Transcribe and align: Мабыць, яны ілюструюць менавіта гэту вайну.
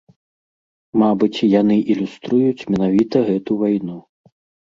Мабыць, 1.01 1.47
яны 1.61 1.75
ілюструюць 1.95 2.67
менавіта 2.75 3.17
гэту 3.29 3.51
вайну. 3.63 3.97